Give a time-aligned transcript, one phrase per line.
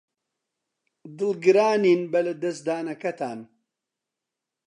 [1.17, 3.39] دڵگرانین بە لەدەستدانەکەتان.